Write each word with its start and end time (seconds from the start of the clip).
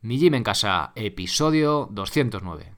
Mi 0.00 0.16
Gym 0.16 0.34
en 0.34 0.44
Casa, 0.44 0.92
episodio 0.94 1.88
209. 1.90 2.77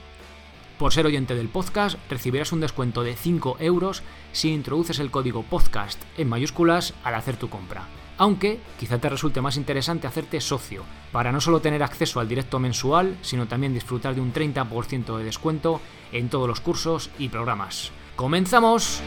Por 0.81 0.91
ser 0.91 1.05
oyente 1.05 1.35
del 1.35 1.47
podcast, 1.47 1.99
recibirás 2.09 2.51
un 2.53 2.59
descuento 2.59 3.03
de 3.03 3.15
5 3.15 3.57
euros 3.59 4.01
si 4.31 4.51
introduces 4.51 4.97
el 4.97 5.11
código 5.11 5.43
podcast 5.43 6.01
en 6.17 6.27
mayúsculas 6.27 6.95
al 7.03 7.13
hacer 7.13 7.37
tu 7.37 7.51
compra. 7.51 7.87
Aunque 8.17 8.59
quizá 8.79 8.97
te 8.97 9.07
resulte 9.07 9.41
más 9.41 9.57
interesante 9.57 10.07
hacerte 10.07 10.41
socio, 10.41 10.83
para 11.11 11.31
no 11.31 11.39
solo 11.39 11.59
tener 11.59 11.83
acceso 11.83 12.19
al 12.19 12.27
directo 12.27 12.57
mensual, 12.57 13.15
sino 13.21 13.47
también 13.47 13.75
disfrutar 13.75 14.15
de 14.15 14.21
un 14.21 14.33
30% 14.33 15.19
de 15.19 15.23
descuento 15.23 15.81
en 16.11 16.29
todos 16.29 16.47
los 16.47 16.61
cursos 16.61 17.11
y 17.19 17.29
programas. 17.29 17.91
¡Comenzamos! 18.15 19.03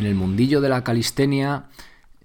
En 0.00 0.06
el 0.06 0.14
mundillo 0.14 0.62
de 0.62 0.70
la 0.70 0.82
calistenia 0.82 1.68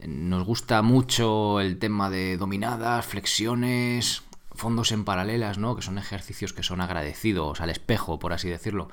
nos 0.07 0.45
gusta 0.45 0.81
mucho 0.81 1.59
el 1.59 1.77
tema 1.77 2.09
de 2.09 2.37
dominadas, 2.37 3.05
flexiones, 3.05 4.23
fondos 4.53 4.93
en 4.93 5.03
paralelas, 5.03 5.57
¿no? 5.57 5.75
Que 5.75 5.81
son 5.81 5.97
ejercicios 5.97 6.53
que 6.53 6.63
son 6.63 6.79
agradecidos 6.79 7.59
al 7.59 7.69
espejo, 7.69 8.17
por 8.17 8.31
así 8.31 8.47
decirlo. 8.47 8.87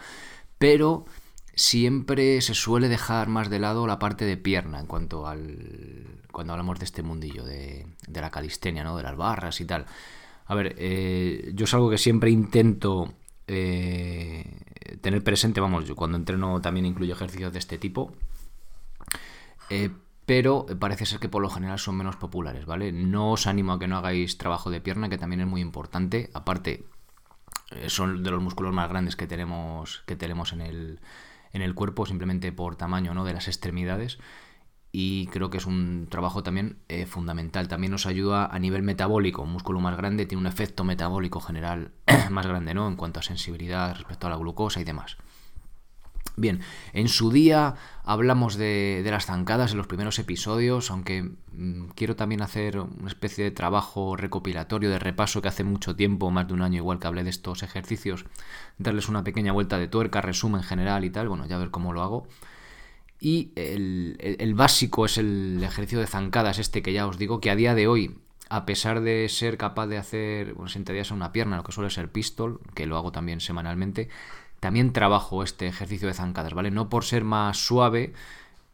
Pero 0.59 1.05
siempre 1.55 2.41
se 2.41 2.55
suele 2.55 2.89
dejar 2.89 3.29
más 3.29 3.51
de 3.51 3.61
lado 3.61 3.87
la 3.87 4.01
parte 4.01 4.25
de 4.25 4.37
pierna 4.37 4.81
en 4.81 4.87
cuanto 4.87 5.29
al. 5.29 6.05
cuando 6.33 6.55
hablamos 6.55 6.81
de 6.81 6.85
este 6.85 7.05
mundillo 7.05 7.45
de, 7.45 7.87
la 8.13 8.33
calistenia, 8.33 8.83
¿no? 8.83 8.97
De 8.97 9.05
las 9.05 9.17
barras 9.17 9.61
y 9.61 9.65
tal. 9.65 9.87
A 10.47 10.57
ver, 10.57 10.75
eh, 10.77 11.53
yo 11.55 11.67
es 11.67 11.75
algo 11.75 11.89
que 11.89 11.99
siempre 11.99 12.33
intento 12.33 13.15
eh, 13.47 14.45
tener 15.01 15.23
presente, 15.23 15.61
vamos, 15.61 15.87
yo 15.87 15.95
cuando 15.95 16.17
entreno 16.17 16.61
también 16.61 16.85
incluyo 16.85 17.15
ejercicios 17.15 17.53
de 17.53 17.61
este 17.61 17.79
tipo 17.79 18.13
eh, 19.75 19.91
pero 20.27 20.67
parece 20.79 21.07
ser 21.07 21.19
que 21.19 21.31
por 21.31 21.41
lo 21.41 21.49
general 21.49 21.79
son 21.79 21.97
menos 21.97 22.17
populares, 22.17 22.67
¿vale? 22.67 22.93
No 22.93 23.33
os 23.33 23.47
animo 23.47 23.73
a 23.73 23.79
que 23.79 23.89
no 23.89 23.97
hagáis 23.97 24.37
trabajo 24.37 24.69
de 24.71 24.83
pierna, 24.83 25.09
que 25.09 25.17
también 25.17 25.41
es 25.41 25.47
muy 25.47 25.63
importante. 25.63 26.29
Aparte, 26.35 26.85
eh, 27.71 27.89
son 27.89 28.23
de 28.23 28.31
los 28.31 28.43
músculos 28.43 28.75
más 28.75 28.91
grandes 28.91 29.17
que 29.17 29.27
tenemos, 29.27 30.03
que 30.05 30.15
tenemos 30.15 30.53
en, 30.53 30.61
el, 30.61 31.01
en 31.55 31.63
el 31.63 31.75
cuerpo, 31.75 32.05
simplemente 32.05 32.53
por 32.53 32.77
tamaño 32.77 33.15
¿no? 33.15 33.25
de 33.25 33.33
las 33.33 33.49
extremidades. 33.49 34.19
Y 34.93 35.29
creo 35.29 35.49
que 35.49 35.57
es 35.57 35.65
un 35.65 36.07
trabajo 36.11 36.43
también 36.43 36.77
eh, 36.89 37.07
fundamental. 37.07 37.67
También 37.69 37.93
nos 37.93 38.05
ayuda 38.05 38.45
a 38.45 38.59
nivel 38.59 38.83
metabólico. 38.83 39.41
Un 39.41 39.53
músculo 39.53 39.81
más 39.81 39.97
grande 39.97 40.27
tiene 40.27 40.43
un 40.43 40.49
efecto 40.49 40.85
metabólico 40.85 41.41
general 41.41 41.93
más 42.31 42.47
grande, 42.47 42.75
¿no? 42.75 42.89
En 42.89 42.97
cuanto 42.97 43.21
a 43.21 43.23
sensibilidad 43.23 43.97
respecto 43.97 44.27
a 44.27 44.31
la 44.31 44.37
glucosa 44.37 44.83
y 44.83 44.85
demás. 44.85 45.17
Bien, 46.37 46.61
en 46.95 47.09
su 47.09 47.31
día 47.31 47.75
hablamos 48.05 48.57
de, 48.57 49.03
las 49.05 49.27
zancadas 49.27 49.73
en 49.73 49.79
los 49.79 49.87
primeros 49.87 50.19
episodios, 50.19 50.91
aunque 50.91 51.23
mm, 51.53 51.89
quiero 51.95 52.17
también 52.17 52.41
hacer 52.41 52.79
una 52.79 53.09
especie 53.09 53.45
de 53.45 53.51
trabajo 53.51 54.17
recopilatorio, 54.17 54.89
de 54.89 54.99
repaso 54.99 55.43
que 55.43 55.49
hace 55.49 55.63
mucho 55.63 55.95
tiempo, 55.95 56.31
más 56.31 56.49
de 56.49 56.55
un 56.55 56.63
año 56.63 56.79
igual 56.79 56.99
que 56.99 57.07
hablé 57.07 57.23
de 57.23 57.31
estos 57.31 57.63
ejercicios, 57.63 58.25
darles 58.79 59.09
una 59.09 59.25
pequeña 59.25 59.53
vuelta 59.53 59.79
de 59.79 59.89
tuerca, 59.89 60.23
resumen 60.23 60.63
general 60.63 61.05
y 61.05 61.11
tal, 61.11 61.29
bueno, 61.29 61.47
ya 61.47 61.59
ver 61.59 61.71
cómo 61.71 61.93
lo 61.93 62.03
hago. 62.03 62.27
Y 63.21 63.53
el, 63.55 64.55
básico 64.57 65.05
es 65.07 65.17
el 65.17 65.61
ejercicio 65.63 66.01
de 66.01 66.09
zancadas, 66.09 66.59
este 66.59 66.83
que 66.83 66.93
ya 66.93 67.07
os 67.07 67.19
digo, 67.19 67.41
que 67.41 67.51
a 67.51 67.57
día 67.57 67.75
de 67.75 67.87
hoy 67.87 68.17
a 68.49 68.67
pesar 68.67 69.01
de 69.01 69.29
ser 69.31 69.57
capaz 69.57 69.87
de 69.87 69.97
hacer 69.97 70.53
bueno, 70.55 70.69
sentadillas 70.69 71.11
a 71.11 71.15
una 71.15 71.33
pierna, 71.33 71.57
lo 71.57 71.63
que 71.63 71.73
suele 71.73 71.89
ser 71.89 72.11
pistol, 72.11 72.61
que 72.75 72.85
lo 72.85 72.99
hago 72.99 73.11
también 73.11 73.41
semanalmente, 73.41 74.11
también 74.63 74.93
trabajo 74.93 75.43
este 75.43 75.67
ejercicio 75.67 76.07
de 76.07 76.15
zancadas, 76.15 76.55
¿vale? 76.55 76.71
No 76.71 76.89
por 76.89 77.05
ser 77.05 77.25
más 77.25 77.57
suave, 77.57 78.13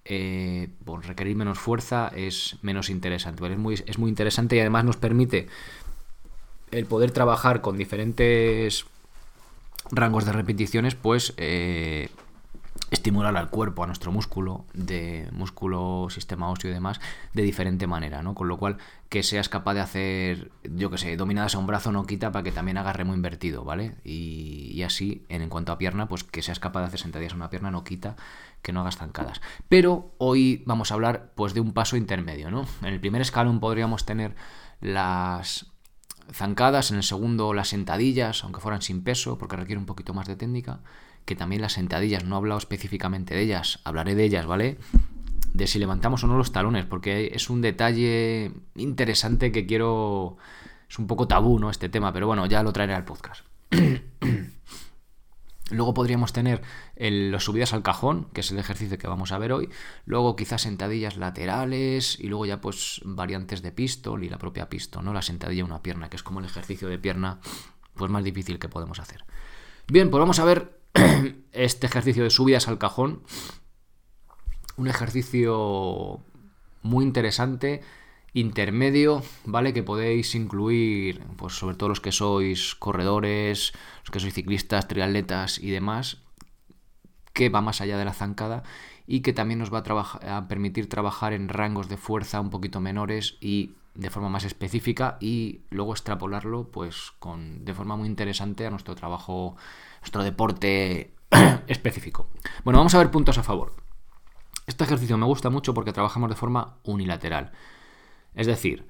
eh, 0.04 0.68
por 0.84 1.06
requerir 1.06 1.34
menos 1.34 1.58
fuerza, 1.58 2.12
es 2.14 2.58
menos 2.60 2.90
interesante, 2.90 3.40
¿vale? 3.40 3.54
Es 3.54 3.58
muy, 3.58 3.82
es 3.86 3.98
muy 3.98 4.10
interesante 4.10 4.56
y 4.56 4.60
además 4.60 4.84
nos 4.84 4.98
permite 4.98 5.48
el 6.72 6.84
poder 6.84 7.12
trabajar 7.12 7.62
con 7.62 7.78
diferentes 7.78 8.84
rangos 9.90 10.26
de 10.26 10.32
repeticiones, 10.32 10.94
pues 10.94 11.32
eh, 11.38 12.10
estimular 13.08 13.34
al 13.38 13.48
cuerpo, 13.48 13.82
a 13.82 13.86
nuestro 13.86 14.12
músculo, 14.12 14.66
de 14.74 15.30
músculo, 15.32 16.08
sistema 16.10 16.50
óseo 16.50 16.70
y 16.70 16.74
demás, 16.74 17.00
de 17.32 17.42
diferente 17.42 17.86
manera, 17.86 18.22
¿no? 18.22 18.34
Con 18.34 18.48
lo 18.48 18.58
cual, 18.58 18.76
que 19.08 19.22
seas 19.22 19.48
capaz 19.48 19.72
de 19.72 19.80
hacer, 19.80 20.50
yo 20.62 20.90
que 20.90 20.98
sé, 20.98 21.16
dominadas 21.16 21.54
a 21.54 21.58
un 21.58 21.66
brazo 21.66 21.90
no 21.90 22.04
quita 22.04 22.32
para 22.32 22.42
que 22.42 22.52
también 22.52 22.76
haga 22.76 22.92
remo 22.92 23.14
invertido, 23.14 23.64
¿vale? 23.64 23.96
Y, 24.04 24.82
así, 24.82 25.24
en, 25.30 25.40
en, 25.40 25.48
cuanto 25.48 25.72
a 25.72 25.78
pierna, 25.78 26.06
pues 26.06 26.22
que 26.22 26.42
seas 26.42 26.60
capaz 26.60 26.80
de 26.80 26.86
hacer 26.88 27.00
sentadillas 27.00 27.32
a 27.32 27.36
una 27.36 27.48
pierna 27.48 27.70
no 27.70 27.82
quita 27.82 28.16
que 28.60 28.74
no 28.74 28.82
hagas 28.82 28.98
zancadas. 28.98 29.40
Pero 29.70 30.12
hoy 30.18 30.62
vamos 30.66 30.90
a 30.90 30.94
hablar, 30.94 31.32
pues, 31.34 31.54
de 31.54 31.60
un 31.60 31.72
paso 31.72 31.96
intermedio, 31.96 32.50
¿no? 32.50 32.66
En 32.82 32.92
el 32.92 33.00
primer 33.00 33.22
escalón 33.22 33.58
podríamos 33.58 34.04
tener 34.04 34.36
las 34.82 35.72
zancadas, 36.30 36.90
en 36.90 36.98
el 36.98 37.04
segundo 37.04 37.54
las 37.54 37.68
sentadillas, 37.68 38.44
aunque 38.44 38.60
fueran 38.60 38.82
sin 38.82 39.02
peso, 39.02 39.38
porque 39.38 39.56
requiere 39.56 39.78
un 39.78 39.86
poquito 39.86 40.12
más 40.12 40.26
de 40.26 40.36
técnica 40.36 40.80
que 41.28 41.36
también 41.36 41.60
las 41.60 41.74
sentadillas, 41.74 42.24
no 42.24 42.34
he 42.34 42.38
hablado 42.38 42.56
específicamente 42.56 43.34
de 43.34 43.42
ellas, 43.42 43.80
hablaré 43.84 44.14
de 44.14 44.24
ellas, 44.24 44.46
¿vale? 44.46 44.78
De 45.52 45.66
si 45.66 45.78
levantamos 45.78 46.24
o 46.24 46.26
no 46.26 46.38
los 46.38 46.52
talones, 46.52 46.86
porque 46.86 47.32
es 47.34 47.50
un 47.50 47.60
detalle 47.60 48.52
interesante 48.74 49.52
que 49.52 49.66
quiero... 49.66 50.38
Es 50.88 50.98
un 50.98 51.06
poco 51.06 51.28
tabú, 51.28 51.58
¿no? 51.58 51.68
Este 51.68 51.90
tema, 51.90 52.14
pero 52.14 52.26
bueno, 52.26 52.46
ya 52.46 52.62
lo 52.62 52.72
traeré 52.72 52.94
al 52.94 53.04
podcast. 53.04 53.44
Luego 55.70 55.92
podríamos 55.92 56.32
tener 56.32 56.62
las 56.96 57.44
subidas 57.44 57.74
al 57.74 57.82
cajón, 57.82 58.28
que 58.32 58.40
es 58.40 58.50
el 58.50 58.58
ejercicio 58.58 58.96
que 58.96 59.06
vamos 59.06 59.30
a 59.30 59.36
ver 59.36 59.52
hoy. 59.52 59.68
Luego 60.06 60.34
quizás 60.34 60.62
sentadillas 60.62 61.18
laterales 61.18 62.18
y 62.18 62.28
luego 62.28 62.46
ya 62.46 62.62
pues 62.62 63.02
variantes 63.04 63.60
de 63.60 63.70
pistol 63.70 64.24
y 64.24 64.30
la 64.30 64.38
propia 64.38 64.70
pistol, 64.70 65.04
¿no? 65.04 65.12
La 65.12 65.20
sentadilla 65.20 65.62
una 65.62 65.82
pierna, 65.82 66.08
que 66.08 66.16
es 66.16 66.22
como 66.22 66.40
el 66.40 66.46
ejercicio 66.46 66.88
de 66.88 66.98
pierna 66.98 67.40
pues 67.96 68.10
más 68.10 68.24
difícil 68.24 68.58
que 68.58 68.70
podemos 68.70 68.98
hacer. 68.98 69.26
Bien, 69.88 70.08
pues 70.08 70.20
vamos 70.20 70.38
a 70.38 70.46
ver 70.46 70.77
este 71.52 71.86
ejercicio 71.86 72.24
de 72.24 72.30
subidas 72.30 72.68
al 72.68 72.78
cajón. 72.78 73.22
Un 74.76 74.88
ejercicio 74.88 76.20
muy 76.82 77.04
interesante, 77.04 77.82
intermedio, 78.32 79.22
¿vale? 79.44 79.72
Que 79.72 79.82
podéis 79.82 80.34
incluir, 80.34 81.22
pues 81.36 81.54
sobre 81.54 81.76
todo 81.76 81.88
los 81.88 82.00
que 82.00 82.12
sois 82.12 82.74
corredores, 82.74 83.72
los 84.02 84.10
que 84.10 84.20
sois 84.20 84.34
ciclistas, 84.34 84.88
triatletas 84.88 85.58
y 85.58 85.70
demás, 85.70 86.22
que 87.32 87.48
va 87.48 87.60
más 87.60 87.80
allá 87.80 87.98
de 87.98 88.04
la 88.04 88.14
zancada 88.14 88.62
y 89.06 89.20
que 89.20 89.32
también 89.32 89.58
nos 89.58 89.72
va 89.72 89.82
a, 89.86 90.36
a 90.36 90.48
permitir 90.48 90.88
trabajar 90.88 91.32
en 91.32 91.48
rangos 91.48 91.88
de 91.88 91.96
fuerza 91.96 92.40
un 92.40 92.50
poquito 92.50 92.80
menores 92.80 93.36
y 93.40 93.77
de 93.94 94.10
forma 94.10 94.28
más 94.28 94.44
específica 94.44 95.16
y 95.20 95.62
luego 95.70 95.92
extrapolarlo 95.92 96.70
pues 96.70 97.12
con 97.18 97.64
de 97.64 97.74
forma 97.74 97.96
muy 97.96 98.08
interesante 98.08 98.66
a 98.66 98.70
nuestro 98.70 98.94
trabajo 98.94 99.56
nuestro 100.00 100.22
deporte 100.22 101.14
específico. 101.66 102.28
Bueno, 102.64 102.78
vamos 102.78 102.94
a 102.94 102.98
ver 102.98 103.10
puntos 103.10 103.38
a 103.38 103.42
favor. 103.42 103.74
Este 104.66 104.84
ejercicio 104.84 105.16
me 105.16 105.26
gusta 105.26 105.50
mucho 105.50 105.74
porque 105.74 105.92
trabajamos 105.92 106.30
de 106.30 106.36
forma 106.36 106.76
unilateral. 106.84 107.52
Es 108.34 108.46
decir, 108.46 108.86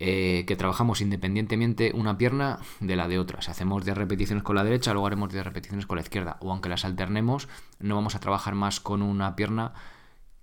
eh, 0.00 0.44
que 0.46 0.56
trabajamos 0.56 1.00
independientemente 1.00 1.92
una 1.94 2.18
pierna 2.18 2.58
de 2.80 2.96
la 2.96 3.08
de 3.08 3.18
otra. 3.18 3.40
Si 3.42 3.50
hacemos 3.50 3.84
10 3.84 3.96
repeticiones 3.96 4.42
con 4.42 4.56
la 4.56 4.64
derecha, 4.64 4.92
luego 4.92 5.06
haremos 5.06 5.32
10 5.32 5.44
repeticiones 5.44 5.86
con 5.86 5.96
la 5.96 6.02
izquierda. 6.02 6.36
O 6.40 6.50
aunque 6.50 6.68
las 6.68 6.84
alternemos, 6.84 7.48
no 7.78 7.94
vamos 7.94 8.14
a 8.14 8.20
trabajar 8.20 8.54
más 8.54 8.80
con 8.80 9.02
una 9.02 9.36
pierna 9.36 9.72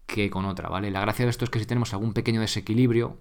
que 0.05 0.29
con 0.29 0.45
otra, 0.45 0.69
¿vale? 0.69 0.89
La 0.89 1.01
gracia 1.01 1.25
de 1.25 1.31
esto 1.31 1.45
es 1.45 1.51
que 1.51 1.59
si 1.59 1.65
tenemos 1.65 1.93
algún 1.93 2.13
pequeño 2.13 2.41
desequilibrio, 2.41 3.19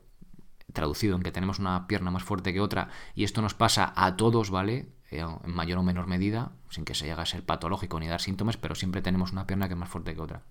traducido 0.72 1.17
en 1.17 1.22
que 1.22 1.32
tenemos 1.32 1.58
una 1.58 1.87
pierna 1.87 2.11
más 2.11 2.22
fuerte 2.22 2.52
que 2.52 2.61
otra, 2.61 2.88
y 3.14 3.25
esto 3.25 3.43
nos 3.43 3.55
pasa 3.55 3.93
a 3.96 4.17
todos, 4.17 4.50
¿vale? 4.50 4.88
Eh, 5.11 5.20
en 5.20 5.55
mayor 5.55 5.78
o 5.78 5.82
menor 5.82 6.06
medida, 6.06 6.52
sin 6.69 6.84
que 6.84 6.94
se 6.94 7.06
llegue 7.06 7.20
a 7.20 7.26
ser 7.26 7.44
patológico 7.44 7.99
ni 7.99 8.06
dar 8.06 8.20
síntomas, 8.20 8.56
pero 8.56 8.75
siempre 8.75 9.02
tenemos 9.02 9.32
una 9.32 9.46
pierna 9.46 9.67
que 9.67 9.75
es 9.75 9.81
más 9.81 9.88
fuerte 9.88 10.14
que 10.14 10.20
otra. 10.20 10.43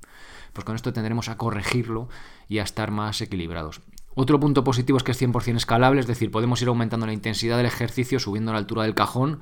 Pues 0.51 0.65
con 0.65 0.75
esto 0.75 0.91
tendremos 0.91 1.29
a 1.29 1.37
corregirlo 1.37 2.09
y 2.49 2.59
a 2.59 2.63
estar 2.63 2.91
más 2.91 3.21
equilibrados. 3.21 3.81
Otro 4.15 4.39
punto 4.39 4.65
positivo 4.65 4.97
es 4.97 5.03
que 5.03 5.11
es 5.11 5.21
100% 5.21 5.55
escalable, 5.55 6.01
es 6.01 6.07
decir, 6.07 6.29
podemos 6.29 6.61
ir 6.61 6.67
aumentando 6.67 7.05
la 7.05 7.13
intensidad 7.13 7.55
del 7.55 7.67
ejercicio 7.67 8.19
subiendo 8.19 8.51
la 8.51 8.57
altura 8.57 8.83
del 8.83 8.95
cajón 8.95 9.39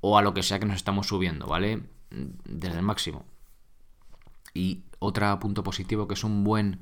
o 0.00 0.16
a 0.16 0.22
lo 0.22 0.32
que 0.32 0.42
sea 0.42 0.58
que 0.58 0.66
nos 0.66 0.76
estamos 0.76 1.08
subiendo, 1.08 1.46
¿vale? 1.46 1.82
Desde 2.10 2.78
el 2.78 2.82
máximo. 2.82 3.26
Y 4.54 4.84
otro 4.98 5.38
punto 5.40 5.62
positivo 5.62 6.08
que 6.08 6.14
es 6.14 6.24
un 6.24 6.42
buen 6.42 6.80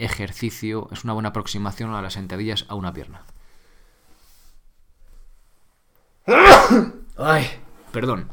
ejercicio, 0.00 0.88
es 0.90 1.04
una 1.04 1.12
buena 1.12 1.28
aproximación 1.28 1.94
a 1.94 2.02
las 2.02 2.14
sentadillas 2.14 2.66
a 2.68 2.74
una 2.74 2.92
pierna. 2.92 3.22
Ay, 7.16 7.46
perdón. 7.92 8.28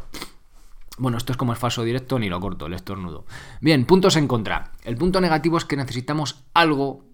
Bueno, 0.98 1.18
esto 1.18 1.32
es 1.32 1.38
como 1.38 1.52
el 1.52 1.58
falso 1.58 1.84
directo, 1.84 2.18
ni 2.18 2.30
lo 2.30 2.40
corto, 2.40 2.66
el 2.66 2.74
estornudo. 2.74 3.26
Bien, 3.62 3.86
puntos 3.86 4.16
en 4.16 4.28
contra. 4.28 4.72
El 4.84 4.98
punto 4.98 5.22
negativo 5.22 5.58
es 5.58 5.66
que 5.66 5.78
necesitamos 5.78 6.44
algo 6.54 7.06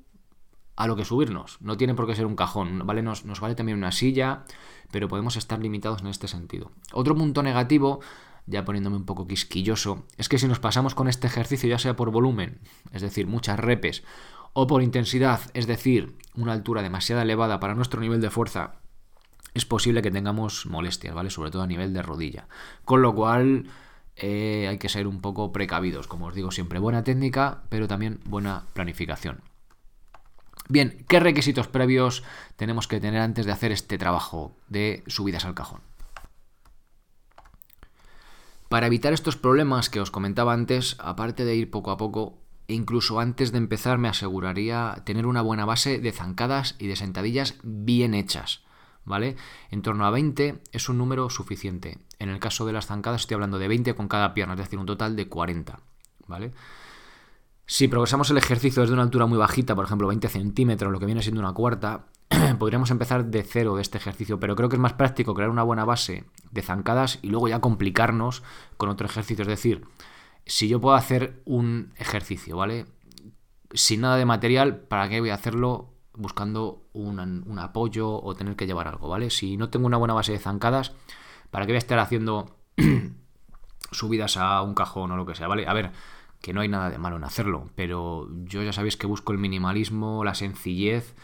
a 0.75 0.87
lo 0.87 0.95
que 0.95 1.05
subirnos. 1.05 1.57
No 1.59 1.77
tiene 1.77 1.93
por 1.93 2.07
qué 2.07 2.15
ser 2.15 2.25
un 2.25 2.35
cajón, 2.35 2.83
¿vale? 2.85 3.01
Nos, 3.01 3.25
nos 3.25 3.39
vale 3.39 3.55
también 3.55 3.77
una 3.77 3.91
silla, 3.91 4.45
pero 4.91 5.07
podemos 5.07 5.35
estar 5.35 5.59
limitados 5.59 6.01
en 6.01 6.07
este 6.07 6.27
sentido. 6.27 6.71
Otro 6.93 7.15
punto 7.15 7.43
negativo, 7.43 7.99
ya 8.45 8.63
poniéndome 8.65 8.95
un 8.95 9.05
poco 9.05 9.27
quisquilloso, 9.27 10.05
es 10.17 10.29
que 10.29 10.37
si 10.37 10.47
nos 10.47 10.59
pasamos 10.59 10.95
con 10.95 11.07
este 11.07 11.27
ejercicio, 11.27 11.69
ya 11.69 11.77
sea 11.77 11.95
por 11.95 12.11
volumen, 12.11 12.59
es 12.91 13.01
decir, 13.01 13.27
muchas 13.27 13.59
repes, 13.59 14.03
o 14.53 14.67
por 14.67 14.83
intensidad, 14.83 15.41
es 15.53 15.67
decir, 15.67 16.15
una 16.35 16.53
altura 16.53 16.81
demasiado 16.81 17.21
elevada 17.21 17.59
para 17.59 17.75
nuestro 17.75 18.01
nivel 18.01 18.21
de 18.21 18.29
fuerza, 18.29 18.75
es 19.53 19.65
posible 19.65 20.01
que 20.01 20.11
tengamos 20.11 20.65
molestias, 20.65 21.13
¿vale? 21.13 21.29
Sobre 21.29 21.51
todo 21.51 21.61
a 21.61 21.67
nivel 21.67 21.93
de 21.93 22.01
rodilla. 22.01 22.47
Con 22.85 23.01
lo 23.01 23.13
cual 23.13 23.67
eh, 24.15 24.67
hay 24.69 24.77
que 24.77 24.89
ser 24.89 25.07
un 25.07 25.21
poco 25.21 25.51
precavidos, 25.51 26.07
como 26.07 26.27
os 26.27 26.35
digo 26.35 26.51
siempre, 26.51 26.79
buena 26.79 27.03
técnica, 27.03 27.63
pero 27.69 27.87
también 27.87 28.19
buena 28.25 28.63
planificación. 28.73 29.41
Bien, 30.69 31.05
¿qué 31.07 31.19
requisitos 31.19 31.67
previos 31.67 32.23
tenemos 32.55 32.87
que 32.87 32.99
tener 32.99 33.21
antes 33.21 33.45
de 33.45 33.51
hacer 33.51 33.71
este 33.71 33.97
trabajo 33.97 34.55
de 34.69 35.03
subidas 35.07 35.45
al 35.45 35.55
cajón? 35.55 35.81
Para 38.69 38.87
evitar 38.87 39.13
estos 39.13 39.35
problemas 39.35 39.89
que 39.89 39.99
os 39.99 40.09
comentaba 40.09 40.53
antes, 40.53 40.95
aparte 40.99 41.45
de 41.45 41.55
ir 41.55 41.69
poco 41.69 41.91
a 41.91 41.97
poco, 41.97 42.42
incluso 42.67 43.19
antes 43.19 43.51
de 43.51 43.57
empezar 43.57 43.97
me 43.97 44.07
aseguraría 44.07 45.01
tener 45.05 45.25
una 45.25 45.41
buena 45.41 45.65
base 45.65 45.99
de 45.99 46.11
zancadas 46.11 46.75
y 46.79 46.87
de 46.87 46.95
sentadillas 46.95 47.55
bien 47.63 48.13
hechas. 48.13 48.63
¿vale? 49.05 49.35
En 49.69 49.81
torno 49.81 50.05
a 50.05 50.11
20 50.11 50.61
es 50.71 50.89
un 50.89 50.97
número 50.97 51.29
suficiente. 51.29 51.99
En 52.19 52.29
el 52.29 52.39
caso 52.39 52.65
de 52.65 52.73
las 52.73 52.87
zancadas 52.87 53.21
estoy 53.21 53.35
hablando 53.35 53.59
de 53.59 53.67
20 53.67 53.95
con 53.95 54.07
cada 54.07 54.33
pierna, 54.33 54.53
es 54.53 54.59
decir, 54.59 54.79
un 54.79 54.85
total 54.85 55.15
de 55.15 55.27
40, 55.27 55.79
¿vale? 56.27 56.51
Si 57.65 57.87
progresamos 57.87 58.29
el 58.29 58.37
ejercicio 58.37 58.81
desde 58.81 58.93
una 58.93 59.03
altura 59.03 59.25
muy 59.25 59.37
bajita, 59.37 59.75
por 59.75 59.85
ejemplo 59.85 60.07
20 60.07 60.27
centímetros, 60.29 60.91
lo 60.91 60.99
que 60.99 61.05
viene 61.05 61.21
siendo 61.21 61.41
una 61.41 61.53
cuarta, 61.53 62.07
podríamos 62.59 62.91
empezar 62.91 63.25
de 63.25 63.43
cero 63.43 63.75
de 63.75 63.81
este 63.81 63.97
ejercicio, 63.97 64.39
pero 64.39 64.55
creo 64.55 64.69
que 64.69 64.75
es 64.75 64.81
más 64.81 64.93
práctico 64.93 65.33
crear 65.33 65.49
una 65.49 65.63
buena 65.63 65.85
base 65.85 66.25
de 66.51 66.61
zancadas 66.61 67.19
y 67.21 67.29
luego 67.29 67.47
ya 67.47 67.61
complicarnos 67.61 68.43
con 68.77 68.89
otro 68.89 69.07
ejercicio. 69.07 69.43
Es 69.43 69.47
decir, 69.47 69.85
si 70.45 70.67
yo 70.67 70.79
puedo 70.79 70.95
hacer 70.95 71.41
un 71.45 71.93
ejercicio, 71.97 72.57
¿vale? 72.57 72.85
Sin 73.73 74.01
nada 74.01 74.17
de 74.17 74.25
material, 74.25 74.77
¿para 74.77 75.09
qué 75.09 75.19
voy 75.19 75.29
a 75.29 75.35
hacerlo 75.35 75.93
buscando 76.15 76.85
un, 76.93 77.59
apoyo 77.59 78.21
o 78.21 78.35
tener 78.35 78.55
que 78.55 78.67
llevar 78.67 78.87
algo, 78.87 79.09
¿vale? 79.09 79.29
Si 79.29 79.57
no 79.57 79.69
tengo 79.69 79.87
una 79.87 79.97
buena 79.97 80.13
base 80.13 80.31
de 80.31 80.39
zancadas, 80.39 80.93
¿para 81.49 81.65
qué 81.65 81.71
voy 81.71 81.77
a 81.77 81.79
estar 81.79 81.99
haciendo 81.99 82.55
subidas 83.91 84.37
a 84.37 84.61
un 84.61 84.75
cajón 84.75 85.11
o 85.11 85.17
lo 85.17 85.25
que 85.25 85.35
sea, 85.35 85.47
¿vale? 85.47 85.67
A 85.67 85.73
ver, 85.73 85.91
que 86.41 86.53
no 86.53 86.61
hay 86.61 86.67
nada 86.67 86.89
de 86.89 86.97
malo 86.97 87.15
en 87.15 87.23
hacerlo, 87.23 87.69
pero 87.75 88.29
yo 88.43 88.61
ya 88.63 88.73
sabéis 88.73 88.97
que 88.97 89.07
busco 89.07 89.31
el 89.31 89.39
minimalismo, 89.39 90.23
la 90.23 90.35
sencillez, 90.35 91.15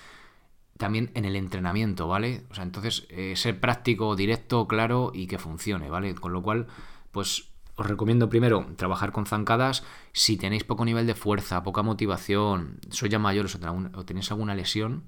también 0.77 1.12
en 1.13 1.25
el 1.25 1.36
entrenamiento, 1.36 2.07
¿vale? 2.07 2.45
O 2.50 2.56
sea, 2.56 2.63
entonces, 2.63 3.06
eh, 3.10 3.36
ser 3.36 3.60
práctico, 3.60 4.16
directo, 4.16 4.66
claro 4.66 5.12
y 5.13 5.27
que 5.27 5.38
funcione, 5.38 5.89
¿vale? 5.89 6.16
Con 6.16 6.31
lo 6.31 6.42
cual, 6.42 6.68
pues 7.12 7.49
os 7.80 7.88
recomiendo 7.88 8.30
primero 8.30 8.68
trabajar 8.76 9.12
con 9.12 9.26
zancadas. 9.26 9.84
Si 10.12 10.38
tenéis 10.38 10.64
poco 10.64 10.86
nivel 10.86 11.08
de 11.08 11.16
fuerza, 11.16 11.64
poca 11.64 11.81
motivación, 11.81 12.80
sois 12.90 13.12
ya 13.12 13.20
mayores 13.20 13.56
o 13.56 14.06
tenéis 14.06 14.31
alguna 14.31 14.56
lesión, 14.56 15.08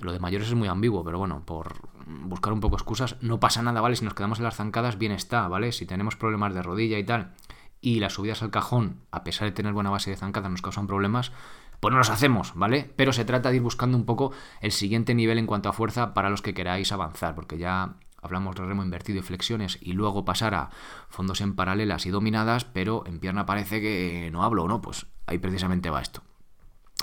lo 0.00 0.12
de 0.12 0.20
mayores 0.20 0.48
es 0.48 0.54
muy 0.54 0.68
ambiguo, 0.68 1.04
pero 1.04 1.18
bueno, 1.18 1.44
por 1.44 1.88
buscar 2.06 2.52
un 2.52 2.60
poco 2.60 2.76
excusas, 2.76 3.16
no 3.22 3.40
pasa 3.40 3.62
nada, 3.62 3.80
¿vale? 3.80 3.96
Si 3.96 4.04
nos 4.04 4.14
quedamos 4.14 4.38
en 4.38 4.44
las 4.44 4.56
zancadas, 4.56 4.98
bien 4.98 5.12
está, 5.12 5.48
¿vale? 5.48 5.72
Si 5.72 5.86
tenemos 5.86 6.16
problemas 6.16 6.54
de 6.54 6.62
rodilla 6.62 6.98
y 6.98 7.04
tal, 7.04 7.32
y 7.80 8.00
las 8.00 8.14
subidas 8.14 8.42
al 8.42 8.50
cajón, 8.50 9.00
a 9.10 9.24
pesar 9.24 9.48
de 9.48 9.52
tener 9.52 9.72
buena 9.72 9.90
base 9.90 10.10
de 10.10 10.16
zancadas, 10.16 10.50
nos 10.50 10.62
causan 10.62 10.86
problemas, 10.86 11.32
pues 11.80 11.92
no 11.92 11.98
los 11.98 12.10
hacemos, 12.10 12.52
¿vale? 12.54 12.92
Pero 12.96 13.12
se 13.12 13.24
trata 13.24 13.50
de 13.50 13.56
ir 13.56 13.62
buscando 13.62 13.96
un 13.96 14.04
poco 14.04 14.32
el 14.60 14.72
siguiente 14.72 15.14
nivel 15.14 15.38
en 15.38 15.46
cuanto 15.46 15.68
a 15.68 15.72
fuerza 15.72 16.14
para 16.14 16.30
los 16.30 16.42
que 16.42 16.54
queráis 16.54 16.92
avanzar, 16.92 17.34
porque 17.34 17.58
ya 17.58 17.96
hablamos 18.26 18.54
de 18.56 18.64
remo 18.64 18.82
invertido 18.82 19.18
y 19.18 19.22
flexiones 19.22 19.78
y 19.80 19.92
luego 19.94 20.24
pasar 20.24 20.54
a 20.54 20.70
fondos 21.08 21.40
en 21.40 21.54
paralelas 21.54 22.06
y 22.06 22.10
dominadas, 22.10 22.64
pero 22.64 23.04
en 23.06 23.18
pierna 23.18 23.46
parece 23.46 23.80
que 23.80 24.28
no 24.30 24.44
hablo, 24.44 24.68
¿no? 24.68 24.82
Pues 24.82 25.06
ahí 25.26 25.38
precisamente 25.38 25.90
va 25.90 26.02
esto. 26.02 26.22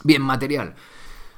Bien, 0.03 0.21
material. 0.21 0.75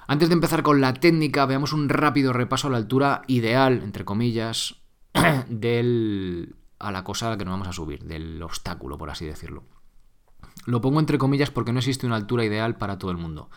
Antes 0.07 0.29
de 0.29 0.33
empezar 0.33 0.61
con 0.61 0.81
la 0.81 0.93
técnica, 0.93 1.45
veamos 1.45 1.73
un 1.73 1.89
rápido 1.89 2.33
repaso 2.33 2.67
a 2.67 2.71
la 2.71 2.77
altura 2.77 3.23
ideal, 3.27 3.81
entre 3.83 4.05
comillas, 4.05 4.75
del 5.47 6.55
a 6.77 6.91
la 6.91 7.03
cosa 7.03 7.27
a 7.27 7.29
la 7.31 7.38
que 7.38 7.45
nos 7.45 7.53
vamos 7.53 7.67
a 7.67 7.73
subir, 7.73 8.03
del 8.03 8.41
obstáculo, 8.43 8.97
por 8.97 9.09
así 9.09 9.25
decirlo. 9.25 9.63
Lo 10.65 10.81
pongo 10.81 10.99
entre 10.99 11.17
comillas 11.17 11.51
porque 11.51 11.71
no 11.71 11.79
existe 11.79 12.05
una 12.05 12.15
altura 12.15 12.43
ideal 12.43 12.77
para 12.77 12.97
todo 12.97 13.11
el 13.11 13.17
mundo. 13.17 13.49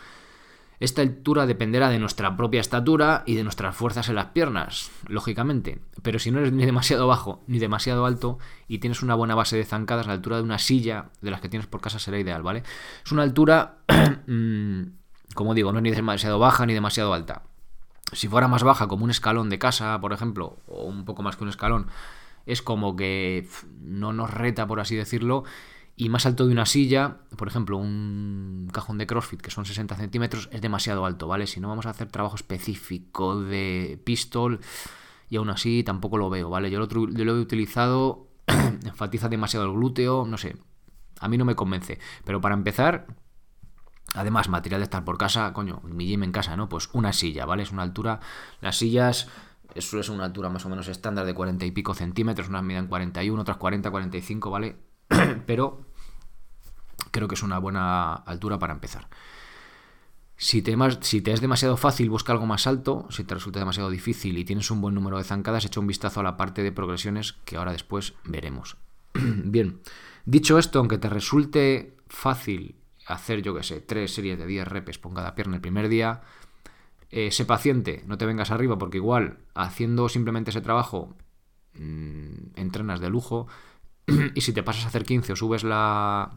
Esta 0.80 1.02
altura 1.02 1.46
dependerá 1.46 1.88
de 1.88 1.98
nuestra 1.98 2.36
propia 2.36 2.60
estatura 2.60 3.25
y 3.26 3.34
de 3.34 3.42
nuestras 3.42 3.75
fuerzas 3.75 4.08
en 4.08 4.14
las 4.14 4.26
piernas, 4.26 4.92
lógicamente. 5.08 5.80
Pero 6.02 6.20
si 6.20 6.30
no 6.30 6.38
eres 6.38 6.52
ni 6.52 6.64
demasiado 6.64 7.08
bajo 7.08 7.42
ni 7.48 7.58
demasiado 7.58 8.06
alto 8.06 8.38
y 8.69 8.78
tienes 8.78 9.02
una 9.02 9.16
buena 9.16 9.34
base 9.34 9.56
de 9.56 9.64
zancadas, 9.64 10.06
la 10.06 10.12
altura 10.12 10.36
de 10.36 10.44
una 10.44 10.58
silla 10.58 11.10
de 11.20 11.32
las 11.32 11.40
que 11.40 11.48
tienes 11.48 11.66
por 11.66 11.80
casa 11.80 11.98
será 11.98 12.19
ideal, 12.19 12.42
¿vale? 12.42 12.62
Es 13.04 13.10
una 13.10 13.22
altura, 13.25 13.78
mm, 14.26 14.82
como 15.34 15.54
digo, 15.54 15.72
no 15.72 15.78
es 15.78 15.82
ni 15.82 15.90
demasiado 15.90 16.38
baja 16.38 16.64
ni 16.64 16.75
demasiado 16.75 17.12
alta. 17.12 17.42
Si 18.12 18.28
fuera 18.28 18.46
más 18.46 18.62
baja, 18.62 18.86
como 18.86 19.04
un 19.04 19.10
escalón 19.10 19.50
de 19.50 19.58
casa, 19.58 20.00
por 20.00 20.12
ejemplo, 20.12 20.58
o 20.66 20.84
un 20.84 21.04
poco 21.04 21.22
más 21.22 21.36
que 21.36 21.42
un 21.42 21.50
escalón, 21.50 21.88
es 22.46 22.62
como 22.62 22.96
que 22.96 23.46
no 23.81 24.12
nos 24.12 24.31
reta, 24.32 24.67
por 24.67 24.81
así 24.81 24.96
decirlo, 24.96 25.44
y 26.00 26.10
más 26.10 26.26
alto 26.26 26.46
de 26.46 26.52
una 26.52 26.64
silla, 26.64 27.17
por 27.36 27.48
ejemplo, 27.48 27.76
un 27.76 28.70
cajón 28.72 28.98
de 28.98 29.06
CrossFit 29.08 29.40
que 29.40 29.50
son 29.50 29.64
60 29.64 29.96
centímetros, 29.96 30.48
es 30.52 30.60
demasiado 30.60 31.05
alto, 31.05 31.26
¿vale? 31.26 31.48
Si 31.48 31.58
no 31.58 31.67
vamos 31.67 31.86
a 31.86 31.90
hacer 31.90 32.06
trabajo 32.06 32.36
específico 32.36 33.40
de 33.40 34.00
pistol, 34.05 34.60
y 35.28 35.38
aún 35.38 35.50
así 35.50 35.82
tampoco 35.82 36.17
lo 36.17 36.31
veo, 36.31 36.50
¿vale? 36.50 36.70
Yo 36.70 36.78
lo, 36.78 36.86
lo 36.86 37.36
he 37.36 37.40
utilizado, 37.40 38.28
enfatiza 38.46 39.28
demasiado 39.28 39.67
el 39.67 39.72
glúteo, 39.72 40.24
no 40.24 40.38
sé, 40.38 40.56
a 41.19 41.26
mí 41.26 41.36
no 41.36 41.44
me 41.44 41.56
convence. 41.56 41.98
Pero 42.24 42.40
para 42.40 42.55
empezar, 42.55 43.08
además, 44.14 44.48
material 44.48 44.81
de 44.81 44.84
estar 44.84 45.05
por 45.05 45.19
casa, 45.19 45.52
coño, 45.52 45.81
mi 45.82 46.06
gym 46.06 46.22
en 46.22 46.31
casa, 46.31 46.56
¿no? 46.56 46.69
Pues 46.69 46.90
una 46.93 47.12
silla, 47.12 47.44
¿vale? 47.44 47.64
Es 47.64 47.72
una 47.72 47.82
altura, 47.82 48.20
las 48.60 48.76
sillas 48.76 49.26
eso 49.74 50.00
es 50.00 50.08
una 50.08 50.24
altura 50.24 50.48
más 50.48 50.64
o 50.64 50.69
menos 50.69 50.88
estándar 50.88 51.26
de 51.26 51.34
40 51.34 51.64
y 51.67 51.70
pico 51.72 51.93
centímetros, 51.93 52.48
unas 52.48 52.62
miden 52.62 52.86
41, 52.86 53.43
otras 53.43 53.58
40, 53.58 53.90
45, 53.90 54.50
¿vale? 54.50 54.76
Pero 55.46 55.84
creo 57.10 57.29
que 57.29 57.34
es 57.34 57.43
una 57.43 57.58
buena 57.58 58.15
altura 58.15 58.58
para 58.58 58.74
empezar. 58.74 59.08
Si 60.36 60.62
te, 60.62 60.72
es 61.32 61.41
demasiado 61.41 61.77
fácil, 61.77 62.10
busca 62.10 62.32
algo 62.32 62.46
más 62.46 62.69
alto. 62.69 63.08
Si 63.10 63.24
te 63.24 63.34
resulta 63.34 63.58
demasiado 63.58 63.91
difícil 63.91 64.38
y 64.38 64.44
tienes 64.44 64.70
un 64.70 64.81
buen 64.81 64.94
número 64.94 65.19
de 65.19 65.24
zancadas, 65.24 65.65
echa 65.65 65.81
un 65.81 65.88
vistazo 65.88 66.20
a 66.20 66.22
la 66.22 66.36
parte 66.36 66.62
de 66.62 66.70
progresiones 66.70 67.32
que 67.44 67.56
ahora 67.56 67.72
después 67.72 68.15
veremos. 68.24 68.77
Bien, 69.15 69.81
dicho 70.27 70.58
esto, 70.58 70.79
aunque 70.79 70.98
te 70.98 71.08
resulte 71.08 71.96
fácil 72.06 72.77
hacer, 73.06 73.43
yo 73.43 73.53
que 73.55 73.65
sé, 73.65 73.81
tres 73.81 74.15
series 74.15 74.38
de 74.38 74.46
10 74.46 74.69
repes 74.69 74.98
por 74.98 75.12
cada 75.12 75.34
pierna 75.34 75.56
el 75.56 75.60
primer 75.60 75.88
día, 75.88 76.20
eh, 77.10 77.32
sé 77.32 77.44
paciente, 77.44 78.05
no 78.06 78.17
te 78.17 78.27
vengas 78.27 78.53
arriba, 78.53 78.79
porque 78.79 78.98
igual 78.98 79.38
haciendo 79.55 80.08
simplemente 80.08 80.50
ese 80.50 80.60
trabajo 80.60 81.17
mmm, 81.74 82.53
entrenas 82.55 83.00
de 83.00 83.10
lujo. 83.10 83.48
y 84.34 84.41
si 84.41 84.53
te 84.53 84.62
pasas 84.62 84.84
a 84.84 84.88
hacer 84.88 85.05
15 85.05 85.32
o 85.32 85.36
subes 85.36 85.65
la, 85.65 86.31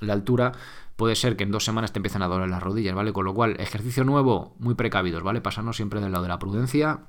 la 0.00 0.12
altura, 0.12 0.52
puede 0.96 1.16
ser 1.16 1.36
que 1.36 1.44
en 1.44 1.50
dos 1.50 1.64
semanas 1.64 1.92
te 1.92 1.98
empiecen 1.98 2.22
a 2.22 2.28
doler 2.28 2.48
las 2.48 2.62
rodillas, 2.62 2.94
¿vale? 2.94 3.12
Con 3.12 3.24
lo 3.24 3.34
cual, 3.34 3.56
ejercicio 3.58 4.04
nuevo, 4.04 4.54
muy 4.58 4.74
precavidos, 4.74 5.22
¿vale? 5.22 5.40
Pasarnos 5.40 5.76
siempre 5.76 6.00
del 6.00 6.12
lado 6.12 6.22
de 6.22 6.28
la 6.28 6.38
prudencia 6.38 7.00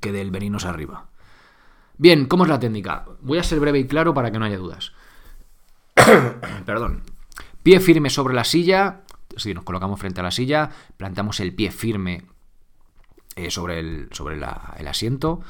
que 0.00 0.12
del 0.12 0.30
venirnos 0.30 0.64
arriba. 0.64 1.06
Bien, 1.96 2.26
¿cómo 2.26 2.44
es 2.44 2.50
la 2.50 2.58
técnica? 2.58 3.04
Voy 3.20 3.38
a 3.38 3.44
ser 3.44 3.60
breve 3.60 3.78
y 3.78 3.86
claro 3.86 4.14
para 4.14 4.30
que 4.32 4.38
no 4.38 4.44
haya 4.44 4.58
dudas. 4.58 4.92
Perdón. 6.66 7.02
Pie 7.62 7.80
firme 7.80 8.10
sobre 8.10 8.34
la 8.34 8.44
silla. 8.44 9.02
Si 9.36 9.54
nos 9.54 9.64
colocamos 9.64 9.98
frente 10.00 10.20
a 10.20 10.24
la 10.24 10.30
silla, 10.30 10.70
plantamos 10.96 11.40
el 11.40 11.54
pie 11.54 11.70
firme 11.70 12.24
eh, 13.36 13.50
sobre, 13.50 13.78
el, 13.78 14.08
sobre 14.12 14.36
el 14.36 14.88
asiento, 14.88 15.40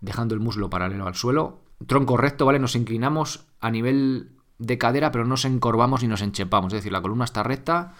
dejando 0.00 0.34
el 0.34 0.40
muslo 0.40 0.70
paralelo 0.70 1.06
al 1.06 1.14
suelo. 1.14 1.65
Tronco 1.86 2.16
recto, 2.16 2.46
¿vale? 2.46 2.58
Nos 2.58 2.76
inclinamos 2.76 3.46
a 3.60 3.70
nivel 3.70 4.36
de 4.58 4.78
cadera, 4.78 5.10
pero 5.10 5.24
no 5.24 5.30
nos 5.30 5.44
encorvamos 5.44 6.02
ni 6.02 6.08
nos 6.08 6.22
enchepamos. 6.22 6.72
Es 6.72 6.78
decir, 6.78 6.92
la 6.92 7.02
columna 7.02 7.24
está 7.24 7.42
recta, 7.42 7.94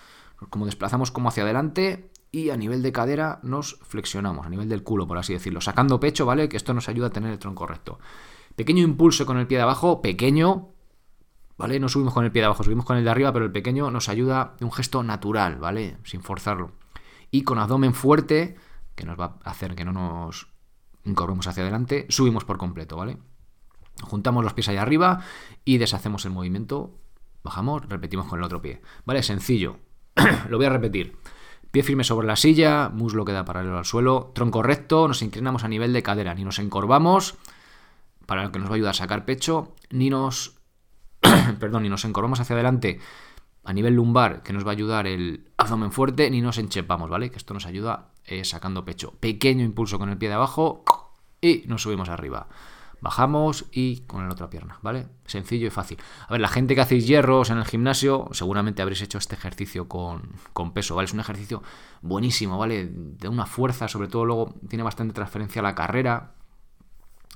como 0.51 0.67
desplazamos 0.67 1.11
como 1.11 1.29
hacia 1.29 1.43
adelante 1.43 2.11
y 2.31 2.51
a 2.51 2.57
nivel 2.57 2.83
de 2.83 2.93
cadera 2.93 3.41
nos 3.43 3.79
flexionamos, 3.83 4.47
a 4.47 4.51
nivel 4.51 4.69
del 4.69 4.83
culo, 4.83 5.07
por 5.07 5.19
así 5.19 5.33
decirlo. 5.33 5.61
Sacando 5.61 6.01
pecho, 6.01 6.27
¿vale? 6.27 6.49
Que 6.49 6.57
esto 6.57 6.75
nos 6.75 6.89
ayuda 6.89 7.09
a 7.09 7.11
tener 7.11 7.31
el 7.33 7.39
tronco 7.39 7.67
recto. 7.67 7.99
Pequeño 8.55 8.83
impulso 8.83 9.27
con 9.27 9.39
el 9.39 9.47
pie 9.47 9.59
de 9.59 9.63
abajo, 9.63 10.01
pequeño, 10.03 10.71
¿vale? 11.57 11.79
No 11.79 11.89
subimos 11.89 12.15
con 12.15 12.25
el 12.25 12.33
pie 12.33 12.43
de 12.43 12.47
abajo, 12.47 12.63
subimos 12.63 12.85
con 12.85 12.97
el 12.97 13.05
de 13.05 13.11
arriba, 13.11 13.33
pero 13.33 13.45
el 13.45 13.53
pequeño 13.53 13.91
nos 13.91 14.09
ayuda 14.09 14.55
de 14.59 14.65
un 14.65 14.73
gesto 14.73 15.03
natural, 15.03 15.57
¿vale? 15.57 15.99
Sin 16.05 16.23
forzarlo. 16.23 16.73
Y 17.31 17.43
con 17.43 17.59
abdomen 17.59 17.95
fuerte, 17.95 18.57
que 18.95 19.05
nos 19.05 19.19
va 19.19 19.39
a 19.43 19.51
hacer 19.51 19.75
que 19.75 19.85
no 19.85 19.93
nos 19.93 20.49
incorremos 21.05 21.47
hacia 21.47 21.63
adelante, 21.63 22.07
subimos 22.09 22.45
por 22.45 22.59
completo, 22.59 22.97
¿vale? 22.97 23.19
Juntamos 24.03 24.45
los 24.45 24.55
pies 24.55 24.69
ahí 24.69 24.77
arriba 24.77 25.21
y 25.65 25.79
deshacemos 25.79 26.25
el 26.25 26.33
movimiento. 26.33 26.95
Bajamos, 27.43 27.89
repetimos 27.89 28.27
con 28.27 28.39
el 28.39 28.45
otro 28.45 28.61
pie. 28.61 28.83
¿Vale? 29.05 29.23
Sencillo. 29.23 29.79
Lo 30.49 30.57
voy 30.57 30.67
a 30.67 30.71
repetir. 30.71 31.17
Pie 31.71 31.83
firme 31.83 32.05
sobre 32.05 32.27
la 32.27 32.37
silla, 32.37 32.89
muslo 32.89 33.25
queda 33.25 33.45
paralelo 33.45 33.79
al 33.79 33.85
suelo, 33.85 34.33
tronco 34.35 34.63
recto, 34.63 35.09
nos 35.09 35.21
inclinamos 35.21 35.63
a 35.65 35.69
nivel 35.69 35.93
de 35.93 36.03
cadera, 36.03 36.35
ni 36.35 36.43
nos 36.43 36.59
encorvamos, 36.59 37.35
para 38.25 38.45
lo 38.45 38.53
que 38.53 38.59
nos 38.59 38.69
va 38.69 38.73
a 38.73 38.77
ayudar 38.77 38.91
a 38.93 38.95
sacar 38.95 39.27
pecho, 39.27 39.75
ni 39.91 40.09
nos, 40.09 40.57
perdón, 41.61 41.83
ni 41.83 41.91
nos 41.91 42.05
encorvamos 42.05 42.41
hacia 42.41 42.55
adelante 42.55 42.99
a 43.63 43.73
nivel 43.73 43.95
lumbar, 43.95 44.43
que 44.43 44.53
nos 44.53 44.65
va 44.65 44.71
a 44.71 44.73
ayudar 44.73 45.07
el 45.07 45.51
abdomen 45.57 45.91
fuerte, 45.91 46.31
ni 46.31 46.41
nos 46.41 46.57
enchepamos, 46.57 47.11
¿vale? 47.11 47.31
Que 47.31 47.37
esto 47.37 47.53
nos 47.53 47.67
ayuda 47.67 48.13
eh, 48.25 48.45
sacando 48.45 48.85
pecho. 48.85 49.13
Pequeño 49.19 49.65
impulso 49.65 49.99
con 49.99 50.09
el 50.09 50.17
pie 50.17 50.29
de 50.29 50.37
abajo 50.37 50.85
y 51.41 51.65
nos 51.67 51.83
subimos 51.83 52.09
arriba. 52.09 52.47
Bajamos 53.01 53.67
y 53.73 54.01
con 54.07 54.27
la 54.27 54.33
otra 54.33 54.49
pierna, 54.49 54.79
¿vale? 54.83 55.07
Sencillo 55.27 55.67
y 55.67 55.71
fácil. 55.71 55.99
A 56.29 56.33
ver, 56.33 56.41
la 56.41 56.49
gente 56.49 56.75
que 56.75 56.81
hacéis 56.81 57.07
hierros 57.07 57.51
en 57.51 57.59
el 57.59 57.65
gimnasio, 57.65 58.29
seguramente 58.33 58.81
habréis 58.81 59.03
hecho 59.03 59.19
este 59.19 59.35
ejercicio 59.35 59.87
con, 59.87 60.31
con 60.55 60.73
peso, 60.73 60.95
¿vale? 60.95 61.05
Es 61.05 61.13
un 61.13 61.21
ejercicio 61.21 61.63
buenísimo, 62.01 62.59
¿vale? 62.59 62.89
De 62.91 63.29
una 63.29 63.45
fuerza, 63.45 63.87
sobre 63.89 64.09
todo 64.09 64.25
luego 64.25 64.55
tiene 64.69 64.83
bastante 64.83 65.13
transferencia 65.13 65.61
a 65.61 65.63
la 65.63 65.75
carrera. 65.75 66.33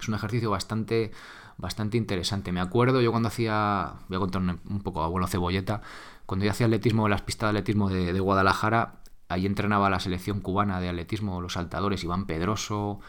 Es 0.00 0.08
un 0.08 0.14
ejercicio 0.14 0.50
bastante, 0.50 1.12
bastante 1.58 1.98
interesante. 1.98 2.52
Me 2.52 2.60
acuerdo 2.60 3.02
yo 3.02 3.10
cuando 3.10 3.28
hacía, 3.28 3.92
voy 4.08 4.16
a 4.16 4.20
contar 4.20 4.40
un, 4.40 4.80
poco 4.80 5.02
abuelo 5.02 5.26
cebolleta, 5.26 5.82
cuando 6.24 6.46
yo 6.46 6.52
hacía 6.52 6.66
atletismo 6.66 7.06
en 7.06 7.10
las 7.10 7.22
pistas 7.22 7.48
de 7.52 7.58
atletismo 7.58 7.90
de, 7.90 8.14
de 8.14 8.20
Guadalajara, 8.20 9.00
ahí 9.28 9.46
entrenaba 9.46 9.90
la 9.90 10.00
selección 10.00 10.40
cubana 10.40 10.80
de 10.80 10.88
atletismo, 10.88 11.40
los 11.42 11.52
saltadores, 11.52 12.02
Iván 12.02 12.26
Pedroso, 12.26 13.00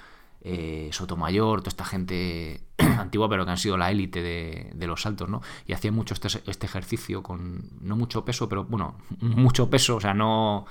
eh, 0.44 0.90
Sotomayor, 0.92 1.62
toda 1.62 1.70
esta 1.70 1.86
gente 1.86 2.62
antigua, 2.78 3.30
pero 3.30 3.46
que 3.46 3.52
han 3.52 3.58
sido 3.58 3.78
la 3.78 3.92
élite 3.92 4.22
de, 4.22 4.88
los 4.88 5.04
saltos, 5.04 5.30
¿no? 5.30 5.42
Y 5.68 5.74
hacían 5.74 5.94
mucho 5.94 6.16
este, 6.16 6.28
este, 6.50 6.66
ejercicio 6.66 7.22
con 7.22 7.70
no 7.80 7.96
mucho 7.96 8.26
peso, 8.26 8.50
pero 8.50 8.66
bueno, 8.66 8.96
mucho 9.20 9.70
peso, 9.70 9.98
o 9.98 10.02
sea, 10.02 10.14
no. 10.14 10.66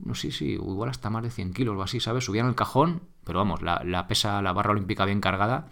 No 0.00 0.14
sé 0.14 0.30
sí, 0.30 0.52
igual 0.52 0.90
hasta 0.90 1.10
más 1.10 1.24
de 1.24 1.30
100 1.30 1.52
kilos 1.52 1.76
o 1.76 1.82
así, 1.82 1.98
¿sabes? 1.98 2.24
Subían 2.24 2.46
el 2.46 2.54
cajón, 2.54 3.02
pero 3.24 3.40
vamos, 3.40 3.62
la, 3.62 4.06
pesa, 4.06 4.40
la 4.42 4.52
barra 4.52 4.70
olímpica 4.70 5.04
bien 5.04 5.20
cargada, 5.20 5.66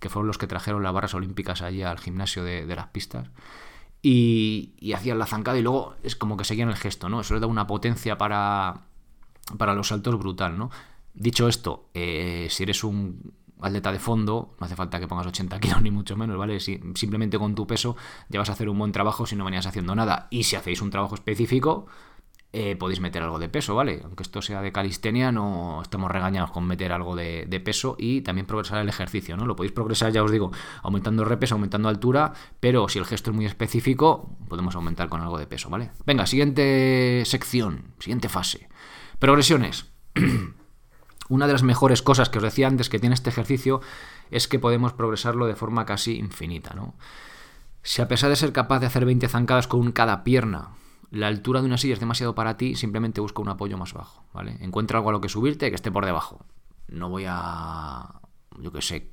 que 0.00 0.10
fueron 0.10 0.26
los 0.26 0.36
que 0.36 0.46
trajeron 0.46 0.82
las 0.82 0.92
barras 0.92 1.14
olímpicas 1.14 1.62
allí 1.62 1.82
al 1.82 1.98
gimnasio 1.98 2.44
de, 2.44 2.66
las 2.66 2.88
pistas. 2.88 3.30
Y, 4.02 4.74
y, 4.78 4.92
hacían 4.92 5.18
la 5.18 5.24
zancada 5.24 5.58
y 5.58 5.62
luego 5.62 5.94
es 6.02 6.14
como 6.14 6.36
que 6.36 6.44
seguían 6.44 6.68
el 6.68 6.76
gesto, 6.76 7.08
¿no? 7.08 7.22
Eso 7.22 7.32
les 7.32 7.40
da 7.40 7.46
una 7.46 7.66
potencia 7.66 8.18
para, 8.18 8.82
para 9.56 9.74
los 9.74 9.88
saltos 9.88 10.18
brutal, 10.18 10.58
¿no? 10.58 10.70
Dicho 11.14 11.48
esto, 11.48 11.90
eh, 11.94 12.46
si 12.50 12.62
eres 12.62 12.84
un 12.84 13.32
atleta 13.60 13.92
de 13.92 13.98
fondo, 13.98 14.54
no 14.58 14.66
hace 14.66 14.76
falta 14.76 15.00
que 15.00 15.06
pongas 15.06 15.26
80 15.26 15.60
kilos 15.60 15.82
ni 15.82 15.90
mucho 15.90 16.16
menos, 16.16 16.36
¿vale? 16.36 16.60
Si, 16.60 16.80
simplemente 16.94 17.38
con 17.38 17.54
tu 17.54 17.66
peso 17.66 17.96
ya 18.28 18.38
vas 18.38 18.48
a 18.48 18.52
hacer 18.52 18.68
un 18.68 18.78
buen 18.78 18.92
trabajo 18.92 19.26
si 19.26 19.36
no 19.36 19.44
venías 19.44 19.66
haciendo 19.66 19.94
nada. 19.94 20.28
Y 20.30 20.44
si 20.44 20.56
hacéis 20.56 20.82
un 20.82 20.90
trabajo 20.90 21.14
específico, 21.14 21.86
eh, 22.52 22.74
podéis 22.74 23.00
meter 23.00 23.22
algo 23.22 23.38
de 23.38 23.48
peso, 23.48 23.76
¿vale? 23.76 24.00
Aunque 24.02 24.24
esto 24.24 24.42
sea 24.42 24.60
de 24.60 24.72
calistenia, 24.72 25.30
no 25.30 25.80
estamos 25.82 26.10
regañados 26.10 26.50
con 26.50 26.66
meter 26.66 26.90
algo 26.90 27.14
de, 27.14 27.62
peso 27.64 27.94
y 27.96 28.22
también 28.22 28.46
progresar 28.46 28.80
el 28.80 28.88
ejercicio, 28.88 29.36
¿no? 29.36 29.46
Lo 29.46 29.54
podéis 29.54 29.72
progresar, 29.72 30.10
ya 30.12 30.24
os 30.24 30.32
digo, 30.32 30.50
aumentando 30.82 31.24
repes, 31.24 31.52
aumentando 31.52 31.88
altura, 31.88 32.32
pero 32.58 32.88
si 32.88 32.98
el 32.98 33.04
gesto 33.04 33.30
es 33.30 33.36
muy 33.36 33.46
específico, 33.46 34.36
podemos 34.48 34.74
aumentar 34.74 35.08
con 35.08 35.20
algo 35.20 35.38
de 35.38 35.46
peso, 35.46 35.70
¿vale? 35.70 35.90
Venga, 36.06 36.26
siguiente 36.26 37.22
sección, 37.24 37.94
siguiente 38.00 38.28
fase. 38.28 38.68
Progresiones. 39.20 39.86
Una 41.30 41.46
de 41.46 41.52
las 41.52 41.62
mejores 41.62 42.02
cosas 42.02 42.28
que 42.28 42.38
os 42.38 42.44
decía 42.44 42.66
antes 42.66 42.88
que 42.88 42.98
tiene 42.98 43.14
este 43.14 43.30
ejercicio 43.30 43.80
es 44.32 44.48
que 44.48 44.58
podemos 44.58 44.92
progresarlo 44.92 45.46
de 45.46 45.54
forma 45.54 45.86
casi 45.86 46.18
infinita. 46.18 46.74
¿no? 46.74 46.94
Si 47.84 48.02
a 48.02 48.08
pesar 48.08 48.30
de 48.30 48.36
ser 48.36 48.52
capaz 48.52 48.80
de 48.80 48.86
hacer 48.86 49.04
20 49.04 49.28
zancadas 49.28 49.68
con 49.68 49.92
cada 49.92 50.24
pierna, 50.24 50.70
la 51.12 51.28
altura 51.28 51.60
de 51.60 51.66
una 51.66 51.78
silla 51.78 51.94
es 51.94 52.00
demasiado 52.00 52.34
para 52.34 52.56
ti, 52.56 52.74
simplemente 52.74 53.20
busca 53.20 53.42
un 53.42 53.48
apoyo 53.48 53.78
más 53.78 53.92
bajo. 53.92 54.24
¿vale? 54.32 54.56
Encuentra 54.60 54.98
algo 54.98 55.10
a 55.10 55.12
lo 55.12 55.20
que 55.20 55.28
subirte 55.28 55.68
que 55.70 55.76
esté 55.76 55.92
por 55.92 56.04
debajo. 56.04 56.44
No 56.88 57.08
voy 57.08 57.26
a, 57.28 58.20
yo 58.58 58.72
qué 58.72 58.82
sé, 58.82 59.12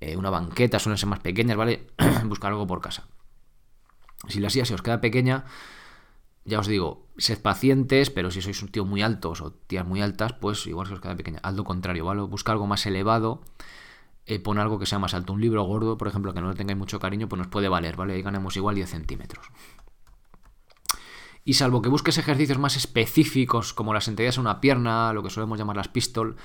eh, 0.00 0.18
una 0.18 0.28
banqueta, 0.28 0.78
suelen 0.78 0.98
ser 0.98 1.08
más 1.08 1.20
pequeñas, 1.20 1.56
¿vale? 1.56 1.86
Buscar 2.24 2.52
algo 2.52 2.66
por 2.66 2.82
casa. 2.82 3.06
Si 4.28 4.40
la 4.40 4.50
silla 4.50 4.66
se 4.66 4.74
os 4.74 4.82
queda 4.82 5.00
pequeña, 5.00 5.46
ya 6.44 6.58
os 6.58 6.66
digo, 6.66 7.06
sed 7.18 7.40
pacientes, 7.40 8.10
pero 8.10 8.30
si 8.30 8.40
sois 8.40 8.62
un 8.62 8.68
tío 8.68 8.84
muy 8.84 9.02
altos 9.02 9.40
o 9.40 9.52
tías 9.52 9.86
muy 9.86 10.00
altas, 10.00 10.32
pues 10.32 10.66
igual 10.66 10.86
se 10.86 10.94
os 10.94 11.00
queda 11.00 11.16
pequeña. 11.16 11.40
Al 11.42 11.56
lo 11.56 11.64
contrario, 11.64 12.04
¿vale? 12.04 12.22
Busca 12.22 12.52
algo 12.52 12.66
más 12.66 12.86
elevado, 12.86 13.42
eh, 14.26 14.40
pon 14.40 14.58
algo 14.58 14.78
que 14.78 14.86
sea 14.86 14.98
más 14.98 15.14
alto. 15.14 15.32
Un 15.32 15.40
libro 15.40 15.62
gordo, 15.64 15.98
por 15.98 16.08
ejemplo, 16.08 16.32
que 16.32 16.40
no 16.40 16.48
le 16.48 16.56
tengáis 16.56 16.78
mucho 16.78 16.98
cariño, 16.98 17.28
pues 17.28 17.38
nos 17.38 17.48
puede 17.48 17.68
valer, 17.68 17.96
¿vale? 17.96 18.14
Ahí 18.14 18.22
ganamos 18.22 18.56
igual 18.56 18.74
10 18.74 18.88
centímetros. 18.88 19.46
Y 21.44 21.54
salvo 21.54 21.82
que 21.82 21.88
busques 21.88 22.18
ejercicios 22.18 22.58
más 22.58 22.76
específicos, 22.76 23.72
como 23.72 23.94
las 23.94 24.04
sentadillas 24.04 24.38
a 24.38 24.40
una 24.40 24.60
pierna, 24.60 25.12
lo 25.12 25.22
que 25.22 25.30
solemos 25.30 25.58
llamar 25.58 25.76
las 25.76 25.88
pistol, 25.88 26.36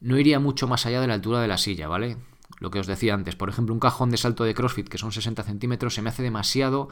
no 0.00 0.18
iría 0.18 0.40
mucho 0.40 0.68
más 0.68 0.86
allá 0.86 1.00
de 1.00 1.06
la 1.06 1.14
altura 1.14 1.40
de 1.40 1.48
la 1.48 1.58
silla, 1.58 1.88
¿vale? 1.88 2.16
Lo 2.58 2.70
que 2.70 2.78
os 2.78 2.86
decía 2.86 3.14
antes, 3.14 3.36
por 3.36 3.48
ejemplo, 3.48 3.74
un 3.74 3.80
cajón 3.80 4.10
de 4.10 4.16
salto 4.16 4.44
de 4.44 4.54
CrossFit 4.54 4.88
que 4.88 4.98
son 4.98 5.12
60 5.12 5.42
centímetros 5.42 5.94
se 5.94 6.02
me 6.02 6.10
hace 6.10 6.22
demasiado 6.22 6.88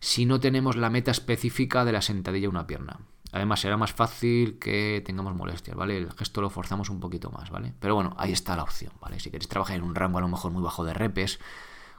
si 0.00 0.26
no 0.26 0.40
tenemos 0.40 0.76
la 0.76 0.90
meta 0.90 1.10
específica 1.10 1.84
de 1.84 1.92
la 1.92 2.02
sentadilla 2.02 2.48
una 2.48 2.66
pierna. 2.66 3.00
Además, 3.32 3.60
será 3.60 3.76
más 3.76 3.92
fácil 3.92 4.58
que 4.58 5.02
tengamos 5.04 5.34
molestias, 5.34 5.76
¿vale? 5.76 5.98
El 5.98 6.12
gesto 6.12 6.40
lo 6.40 6.48
forzamos 6.48 6.90
un 6.90 7.00
poquito 7.00 7.30
más, 7.30 7.50
¿vale? 7.50 7.74
Pero 7.80 7.94
bueno, 7.94 8.14
ahí 8.16 8.32
está 8.32 8.56
la 8.56 8.62
opción, 8.62 8.92
¿vale? 9.00 9.20
Si 9.20 9.30
queréis 9.30 9.48
trabajar 9.48 9.76
en 9.76 9.82
un 9.82 9.94
rango 9.94 10.18
a 10.18 10.22
lo 10.22 10.28
mejor 10.28 10.52
muy 10.52 10.62
bajo 10.62 10.84
de 10.84 10.94
repes, 10.94 11.38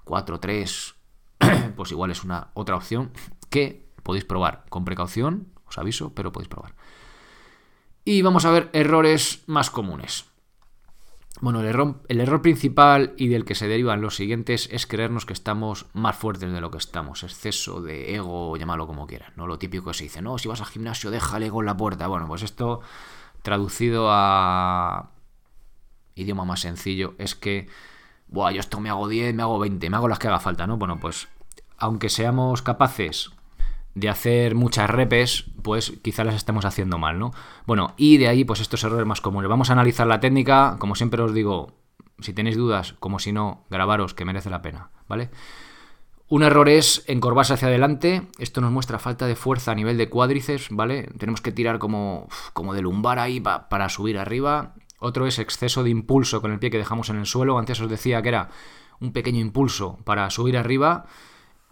4, 0.05 0.39
3, 0.39 0.95
pues 1.75 1.91
igual 1.91 2.11
es 2.11 2.23
una 2.23 2.49
otra 2.53 2.75
opción 2.75 3.11
que 3.49 3.87
podéis 4.03 4.25
probar 4.25 4.65
con 4.69 4.85
precaución, 4.85 5.49
os 5.67 5.77
aviso, 5.77 6.13
pero 6.13 6.31
podéis 6.31 6.49
probar. 6.49 6.75
Y 8.05 8.21
vamos 8.21 8.45
a 8.45 8.51
ver 8.51 8.69
errores 8.73 9.43
más 9.47 9.69
comunes. 9.69 10.25
Bueno, 11.39 11.61
el 11.61 11.67
error, 12.19 12.41
principal 12.41 13.13
y 13.15 13.27
del 13.27 13.45
que 13.45 13.53
se 13.53 13.67
derivan 13.67 14.01
los 14.01 14.15
siguientes 14.15 14.69
es 14.71 14.87
creernos 14.87 15.25
que 15.25 15.33
estamos 15.33 15.85
más 15.93 16.15
fuertes 16.15 16.51
de 16.51 16.61
lo 16.61 16.71
que 16.71 16.79
estamos. 16.79 17.23
Exceso 17.23 17.81
de 17.81 18.15
ego, 18.15 18.57
llámalo 18.57 18.87
como 18.87 19.05
quieras. 19.05 19.33
¿no? 19.35 19.45
Lo 19.45 19.59
típico 19.59 19.91
que 19.91 19.93
se 19.93 20.05
dice, 20.05 20.21
no, 20.21 20.39
si 20.39 20.47
vas 20.47 20.61
al 20.61 20.67
gimnasio, 20.67 21.11
deja 21.11 21.37
el 21.37 21.43
ego 21.43 21.61
en 21.61 21.67
la 21.67 21.77
puerta. 21.77 22.07
Bueno, 22.07 22.27
pues 22.27 22.41
esto, 22.41 22.81
traducido 23.43 24.07
a 24.09 25.11
idioma 26.15 26.43
más 26.43 26.61
sencillo, 26.61 27.13
es 27.19 27.35
que, 27.35 27.67
Buah, 28.27 28.51
yo 28.51 28.59
esto 28.59 28.79
me 28.79 28.89
hago 28.89 29.07
10, 29.07 29.35
me 29.35 29.43
hago 29.43 29.59
20, 29.59 29.89
me 29.91 29.95
hago 29.95 30.07
las 30.07 30.17
que 30.17 30.27
haga 30.27 30.39
falta, 30.39 30.65
¿no? 30.65 30.77
Bueno, 30.77 30.99
pues 30.99 31.27
aunque 31.77 32.09
seamos 32.09 32.63
capaces 32.63 33.29
de 33.97 34.09
hacer 34.09 34.53
muchas 34.53 34.87
repes, 34.89 35.45
pues 35.63 35.93
quizá 36.03 36.23
las 36.23 36.35
estemos 36.35 36.65
haciendo 36.65 36.99
mal, 36.99 37.17
¿no? 37.17 37.31
Bueno, 37.65 37.95
y 37.97 38.17
de 38.17 38.27
ahí, 38.27 38.43
pues 38.43 38.61
estos 38.61 38.83
errores 38.83 39.07
más 39.07 39.21
comunes. 39.21 39.49
Vamos 39.49 39.71
a 39.71 39.73
analizar 39.73 40.05
la 40.05 40.19
técnica, 40.19 40.75
como 40.77 40.93
siempre 40.93 41.21
os 41.23 41.33
digo, 41.33 41.73
si 42.19 42.31
tenéis 42.31 42.57
dudas, 42.57 42.93
como 42.99 43.17
si 43.17 43.31
no, 43.31 43.65
grabaros, 43.71 44.13
que 44.13 44.23
merece 44.23 44.51
la 44.51 44.61
pena, 44.61 44.91
¿vale? 45.07 45.31
Un 46.27 46.43
error 46.43 46.69
es 46.69 47.05
encorvarse 47.07 47.53
hacia 47.53 47.69
adelante, 47.69 48.27
esto 48.37 48.61
nos 48.61 48.71
muestra 48.71 48.99
falta 48.99 49.25
de 49.25 49.35
fuerza 49.35 49.71
a 49.71 49.75
nivel 49.75 49.97
de 49.97 50.09
cuádriceps, 50.09 50.67
¿vale? 50.69 51.09
Tenemos 51.17 51.41
que 51.41 51.51
tirar 51.51 51.79
como, 51.79 52.27
como 52.53 52.75
de 52.75 52.83
lumbar 52.83 53.17
ahí 53.17 53.39
para 53.39 53.89
subir 53.89 54.19
arriba. 54.19 54.75
Otro 54.99 55.25
es 55.25 55.39
exceso 55.39 55.83
de 55.83 55.89
impulso 55.89 56.39
con 56.41 56.51
el 56.51 56.59
pie 56.59 56.69
que 56.69 56.77
dejamos 56.77 57.09
en 57.09 57.15
el 57.15 57.25
suelo, 57.25 57.57
antes 57.57 57.81
os 57.81 57.89
decía 57.89 58.21
que 58.21 58.29
era 58.29 58.49
un 58.99 59.11
pequeño 59.11 59.39
impulso 59.39 59.97
para 60.03 60.29
subir 60.29 60.55
arriba 60.57 61.05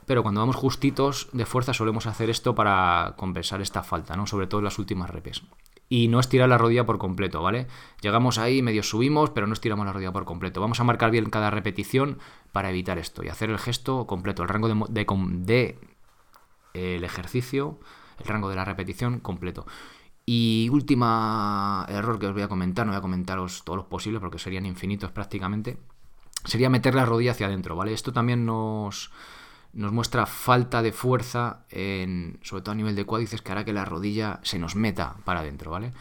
pero 0.05 0.23
cuando 0.23 0.41
vamos 0.41 0.55
justitos 0.55 1.29
de 1.33 1.45
fuerza 1.45 1.73
solemos 1.73 2.07
hacer 2.07 2.29
esto 2.29 2.55
para 2.55 3.13
compensar 3.17 3.61
esta 3.61 3.83
falta, 3.83 4.15
¿no? 4.15 4.27
Sobre 4.27 4.47
todo 4.47 4.59
en 4.59 4.65
las 4.65 4.79
últimas 4.79 5.09
repes. 5.09 5.43
Y 5.87 6.07
no 6.07 6.19
estirar 6.19 6.49
la 6.49 6.57
rodilla 6.57 6.85
por 6.85 6.97
completo, 6.97 7.41
¿vale? 7.41 7.67
Llegamos 8.01 8.37
ahí, 8.37 8.61
medio 8.61 8.81
subimos, 8.81 9.29
pero 9.29 9.45
no 9.47 9.53
estiramos 9.53 9.85
la 9.85 9.93
rodilla 9.93 10.11
por 10.11 10.25
completo. 10.25 10.61
Vamos 10.61 10.79
a 10.79 10.83
marcar 10.83 11.11
bien 11.11 11.29
cada 11.29 11.51
repetición 11.51 12.17
para 12.51 12.69
evitar 12.69 12.97
esto 12.97 13.23
y 13.23 13.29
hacer 13.29 13.49
el 13.49 13.59
gesto 13.59 14.07
completo, 14.07 14.41
el 14.41 14.49
rango 14.49 14.67
de, 14.67 15.79
el 16.73 17.03
ejercicio, 17.03 17.79
el 18.19 18.25
rango 18.25 18.49
de 18.49 18.55
la 18.55 18.65
repetición 18.65 19.19
completo. 19.19 19.65
Y 20.25 20.69
última 20.71 21.85
error 21.87 22.17
que 22.17 22.25
os 22.25 22.33
voy 22.33 22.41
a 22.41 22.47
comentar, 22.47 22.85
no 22.85 22.91
voy 22.91 22.97
a 22.97 23.01
comentaros 23.01 23.63
todos 23.63 23.77
los 23.77 23.85
posibles 23.85 24.19
porque 24.19 24.39
serían 24.39 24.65
infinitos 24.65 25.11
prácticamente, 25.11 25.77
sería 26.45 26.69
meter 26.69 26.95
la 26.95 27.05
rodilla 27.05 27.31
hacia 27.31 27.45
adentro, 27.45 27.75
¿vale? 27.75 27.93
Esto 27.93 28.11
también 28.11 28.43
nos, 28.43 29.11
nos 29.75 29.91
muestra 29.91 30.25
falta 30.25 30.81
de 30.81 30.91
fuerza, 30.91 31.65
en, 31.69 32.39
sobre 32.41 32.63
todo 32.63 32.71
a 32.71 32.75
nivel 32.75 32.95
de 32.95 33.05
cuádriceps, 33.05 33.41
que 33.41 33.51
hará 33.51 33.65
que 33.65 33.73
la 33.73 33.85
rodilla 33.85 34.39
se 34.41 34.57
nos 34.57 34.75
meta 34.75 35.17
para 35.25 35.41
adentro, 35.41 35.69
¿vale? 35.69 35.91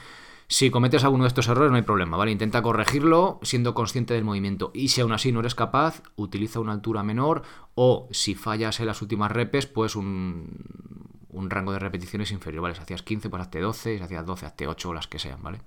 Si 0.46 0.70
cometes 0.70 1.04
alguno 1.04 1.24
de 1.24 1.28
estos 1.28 1.48
errores 1.48 1.70
no 1.70 1.76
hay 1.76 1.82
problema, 1.82 2.16
¿vale? 2.16 2.30
Intenta 2.30 2.62
corregirlo 2.62 3.40
siendo 3.42 3.74
consciente 3.74 4.14
del 4.14 4.24
movimiento. 4.24 4.70
Y 4.74 4.88
si 4.88 5.00
aún 5.00 5.12
así 5.12 5.32
no 5.32 5.40
eres 5.40 5.54
capaz, 5.54 6.02
utiliza 6.16 6.60
una 6.60 6.72
altura 6.72 7.02
menor 7.02 7.42
o 7.74 8.08
si 8.12 8.34
fallas 8.34 8.78
en 8.78 8.86
las 8.86 9.02
últimas 9.02 9.32
repes, 9.32 9.66
pues 9.66 9.96
un, 9.96 10.48
un 11.30 11.50
rango 11.50 11.72
de 11.72 11.80
repeticiones 11.80 12.30
inferior, 12.30 12.62
¿vale? 12.62 12.74
Si 12.76 12.82
hacías 12.82 13.02
15, 13.02 13.28
pues 13.28 13.42
hazte 13.42 13.60
12, 13.60 13.98
si 13.98 14.04
hacías 14.04 14.24
12, 14.24 14.46
hazte 14.46 14.68
8 14.68 14.88
o 14.88 14.94
las 14.94 15.08
que 15.08 15.18
sean, 15.18 15.42
¿vale? 15.42 15.60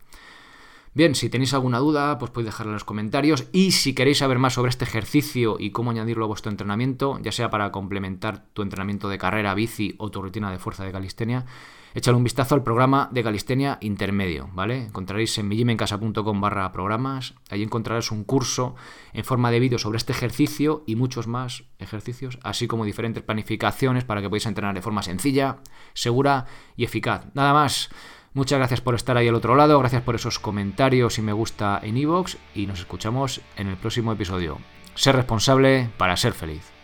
Bien, 0.97 1.13
si 1.13 1.29
tenéis 1.29 1.53
alguna 1.53 1.77
duda, 1.77 2.17
pues 2.17 2.31
podéis 2.31 2.47
dejarla 2.47 2.71
en 2.71 2.73
los 2.73 2.83
comentarios. 2.83 3.49
Y 3.51 3.69
si 3.73 3.93
queréis 3.93 4.17
saber 4.17 4.39
más 4.39 4.55
sobre 4.55 4.69
este 4.69 4.83
ejercicio 4.83 5.57
y 5.59 5.69
cómo 5.69 5.91
añadirlo 5.91 6.25
a 6.25 6.27
vuestro 6.27 6.49
entrenamiento, 6.49 7.19
ya 7.21 7.31
sea 7.31 7.51
para 7.51 7.71
complementar 7.71 8.47
tu 8.53 8.63
entrenamiento 8.63 9.07
de 9.07 9.19
carrera, 9.19 9.53
bici 9.53 9.93
o 9.99 10.09
tu 10.09 10.23
rutina 10.23 10.49
de 10.49 10.57
fuerza 10.57 10.83
de 10.83 10.91
calistenia, 10.91 11.45
échale 11.93 12.17
un 12.17 12.23
vistazo 12.23 12.55
al 12.55 12.63
programa 12.63 13.09
de 13.11 13.21
calistenia 13.21 13.77
intermedio, 13.81 14.49
¿vale? 14.53 14.85
Encontraréis 14.85 15.37
en 15.37 15.47
millimencasa.com 15.47 16.41
barra 16.41 16.71
programas, 16.71 17.35
ahí 17.51 17.61
encontrarás 17.61 18.09
un 18.09 18.23
curso 18.23 18.73
en 19.13 19.23
forma 19.23 19.51
de 19.51 19.59
vídeo 19.59 19.77
sobre 19.77 19.97
este 19.97 20.13
ejercicio 20.13 20.83
y 20.87 20.95
muchos 20.95 21.27
más 21.27 21.65
ejercicios, 21.77 22.39
así 22.41 22.65
como 22.65 22.85
diferentes 22.85 23.21
planificaciones 23.21 24.03
para 24.03 24.19
que 24.19 24.29
podáis 24.29 24.47
entrenar 24.47 24.73
de 24.73 24.81
forma 24.81 25.03
sencilla, 25.03 25.57
segura 25.93 26.47
y 26.75 26.85
eficaz. 26.85 27.27
Nada 27.35 27.53
más. 27.53 27.91
Muchas 28.37 28.59
gracias 28.59 28.81
por 28.81 28.93
estar 28.93 29.17
ahí 29.17 29.27
al 29.27 29.33
otro 29.33 29.55
lado, 29.55 29.79
gracias 29.79 30.03
por 30.03 30.13
esos 30.13 30.37
comentarios 30.37 31.17
y 31.17 31.23
me 31.23 31.33
gusta 31.33 31.79
en 31.81 31.97
iVoox 31.97 32.35
y 32.53 32.67
nos 32.67 32.79
escuchamos 32.79 33.41
en 33.55 33.65
el 33.65 33.77
próximo 33.77 34.11
episodio. 34.11 34.59
Ser 34.93 35.15
responsable 35.15 35.89
para 35.97 36.15
ser 36.17 36.33
feliz. 36.33 36.76